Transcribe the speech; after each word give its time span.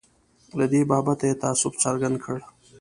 له 0.57 0.65
دې 0.71 0.81
بابته 0.91 1.25
یې 1.29 1.39
تأسف 1.43 1.73
څرګند 1.83 2.17
کړ. 2.25 2.37